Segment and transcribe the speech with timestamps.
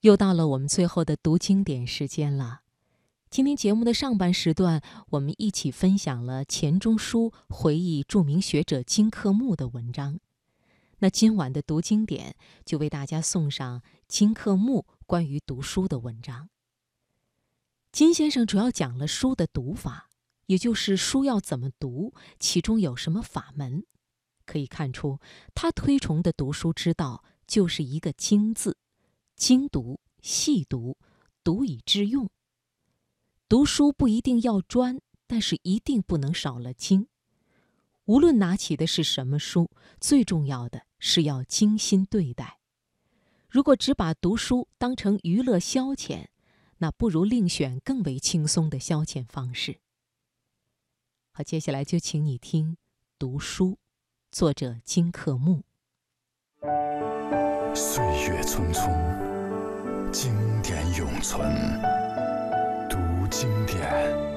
[0.00, 2.62] 又到了我们最后的读经典时间了。
[3.28, 4.80] 今天节目的上半时段，
[5.10, 10.18] 我们一起分享了钱钟书回忆著名学者金克木的文章。
[11.00, 12.34] 那今晚的读经典
[12.64, 16.48] 就为大家送上金克木关于读书的文章。
[17.92, 20.08] 金先生主要讲了书的读法，
[20.46, 23.84] 也就是书要怎么读，其中有什么法门。
[24.46, 25.18] 可以看出，
[25.54, 28.78] 他推崇的读书之道就是一个“精”字。
[29.40, 30.98] 精读、细读，
[31.42, 32.28] 读以致用。
[33.48, 37.08] 读书不一定要专，但是一定不能少了精。
[38.04, 42.60] 无论拿起的是什么书，最重要的是要精心对待。
[43.48, 46.26] 如果只把读书当成娱乐消遣，
[46.76, 49.80] 那不如另选更为轻松的消遣方式。
[51.32, 52.72] 好，接下来就请你听
[53.18, 53.70] 《读书》，
[54.30, 55.62] 作者金克木。
[57.72, 59.29] 岁月匆匆。
[60.12, 61.80] 经典永存，
[62.88, 62.98] 读
[63.30, 64.29] 经典。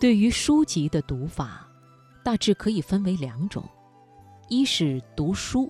[0.00, 1.68] 对于书籍的读法，
[2.22, 3.68] 大致可以分为两种：
[4.48, 5.68] 一是读书，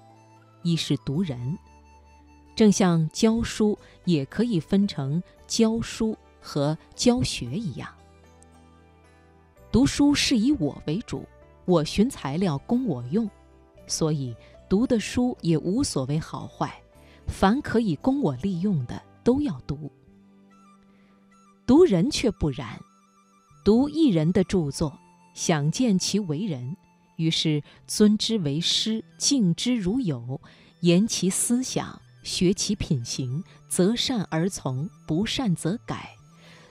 [0.62, 1.58] 一是读人。
[2.54, 7.88] 正像教书也可以分成教书和教学一样。
[9.72, 11.26] 读书是以我为主，
[11.64, 13.26] 我寻材料供我用，
[13.86, 14.36] 所以
[14.68, 16.78] 读的书也无所谓好坏，
[17.26, 19.90] 凡可以供我利用的都要读。
[21.66, 22.78] 读人却不然。
[23.68, 24.98] 读一人的著作，
[25.34, 26.74] 想见其为人，
[27.16, 30.40] 于是尊之为师，敬之如友，
[30.80, 36.08] 研其思想，学其品行，择善而从，不善则改。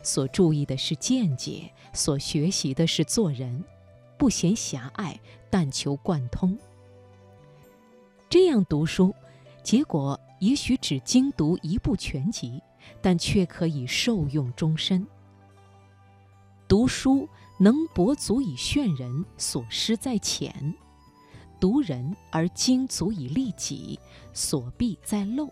[0.01, 3.63] 所注意的是见解，所学习的是做人，
[4.17, 5.19] 不嫌狭隘，
[5.51, 6.57] 但求贯通。
[8.27, 9.13] 这样读书，
[9.61, 12.59] 结果也许只精读一部全集，
[13.03, 15.05] 但却可以受用终身。
[16.67, 20.51] 读书能博足以炫人，所失在浅；
[21.59, 23.97] 读人而精足以利己，
[24.33, 25.49] 所必在漏。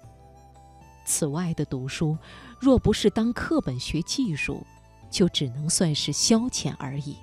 [1.05, 2.17] 此外的读书，
[2.59, 4.65] 若不是当课本学技术，
[5.09, 7.15] 就只能算是消遣而已。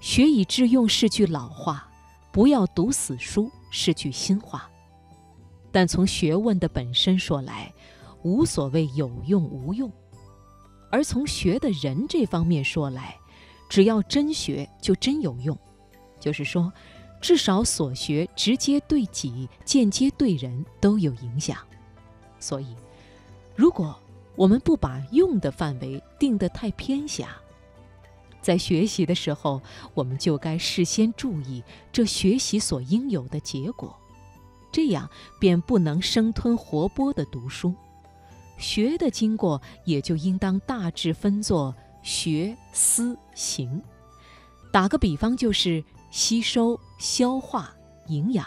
[0.00, 1.88] 学以致用是句老话，
[2.30, 4.68] 不要读死书是句新话。
[5.72, 7.72] 但从学问的本身说来，
[8.22, 9.90] 无所谓有用无用。
[10.90, 13.16] 而从学的人这方面说来，
[13.68, 15.56] 只要真学就真有用，
[16.18, 16.72] 就是说，
[17.20, 21.58] 至少所学直接对己、间接对人都有影响。
[22.40, 22.74] 所以，
[23.54, 23.98] 如果
[24.34, 27.36] 我们不把用的范围定得太偏狭，
[28.40, 29.60] 在学习的时候，
[29.94, 31.62] 我们就该事先注意
[31.92, 33.94] 这学习所应有的结果，
[34.72, 35.10] 这样
[35.40, 37.74] 便不能生吞活剥地读书。
[38.58, 43.82] 学的经过也就应当大致分作学、思、行。
[44.70, 47.72] 打个比方，就是吸收、消化、
[48.08, 48.46] 营养。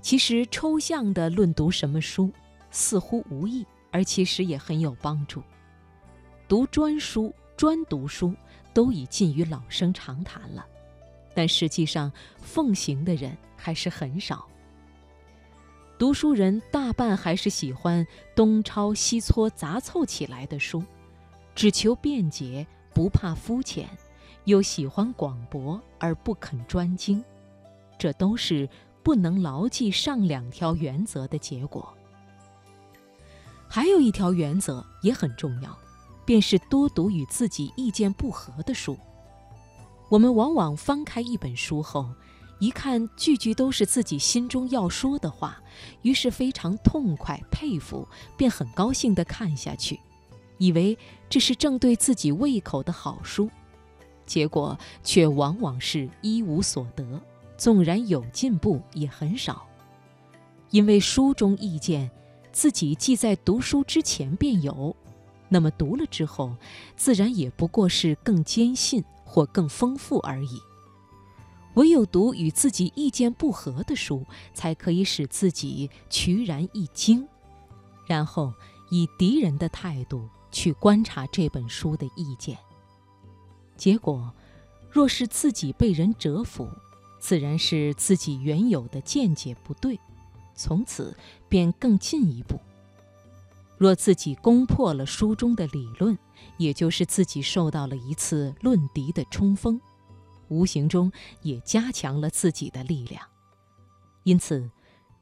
[0.00, 2.32] 其实抽象的论读什么书，
[2.70, 5.42] 似乎无益，而其实也很有帮助。
[6.48, 8.34] 读专书、专读书，
[8.72, 10.64] 都已近于老生常谈了，
[11.34, 14.46] 但实际上奉行的人还是很少。
[15.98, 20.84] 读书人大半还是喜欢东抄西搓杂凑起来的书，
[21.54, 23.88] 只求便捷，不怕肤浅，
[24.44, 27.24] 又喜欢广博而不肯专精，
[27.98, 28.68] 这都是
[29.02, 31.90] 不能牢记上两条原则的结果。
[33.66, 35.74] 还有一条原则也很重要，
[36.26, 38.98] 便是多读与自己意见不合的书。
[40.10, 42.06] 我们往往翻开一本书后，
[42.58, 45.62] 一看句句都是自己心中要说的话，
[46.02, 50.00] 于是非常痛快佩服，便很高兴地看下去，
[50.58, 50.96] 以为
[51.28, 53.50] 这是正对自己胃口的好书，
[54.24, 57.20] 结果却往往是一无所得，
[57.58, 59.66] 纵然有进步也很少，
[60.70, 62.10] 因为书中意见，
[62.52, 64.96] 自己既在读书之前便有。
[65.48, 66.56] 那么读了之后，
[66.96, 70.58] 自然也不过是更坚信或更丰富而已。
[71.76, 74.24] 唯有读与自己意见不合的书，
[74.54, 77.26] 才可以使自己渠然一惊，
[78.06, 78.52] 然后
[78.90, 82.56] 以敌人的态度去观察这本书的意见。
[83.76, 84.32] 结果，
[84.90, 86.66] 若是自己被人折服，
[87.18, 90.00] 自然是自己原有的见解不对，
[90.54, 91.14] 从此
[91.46, 92.58] 便更进一步。
[93.76, 96.16] 若自己攻破了书中的理论，
[96.56, 99.78] 也就是自己受到了一次论敌的冲锋，
[100.48, 101.10] 无形中
[101.42, 103.22] 也加强了自己的力量。
[104.24, 104.70] 因此，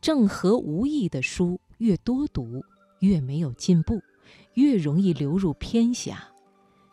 [0.01, 2.63] 正合无意的书越多读，
[3.01, 4.01] 越没有进步，
[4.55, 6.23] 越容易流入偏狭，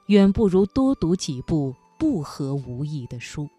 [0.07, 3.49] 远不如多读几部不合无意的书。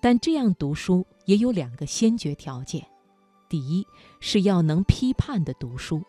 [0.00, 2.86] 但这样读书也有两个先决条件：
[3.48, 3.86] 第一，
[4.18, 6.02] 是要能批判的读书。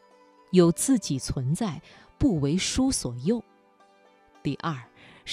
[0.52, 1.82] 有自己存在，
[2.18, 3.42] 不为书所诱。
[4.44, 4.74] 第二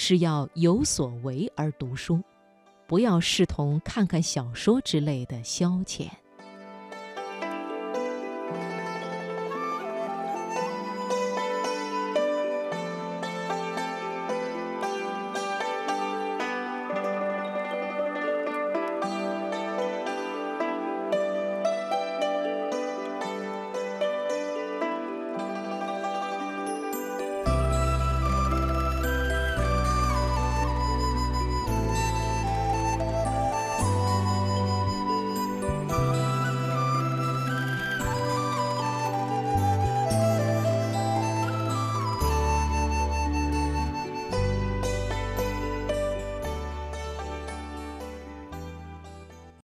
[0.01, 2.23] 是要有所为而读书，
[2.87, 6.07] 不要视同看看小说之类的消遣。